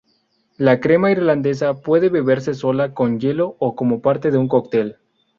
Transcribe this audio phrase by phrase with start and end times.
[0.57, 4.95] La crema irlandesa puede beberse sola con hielo o como parte de un cóctel.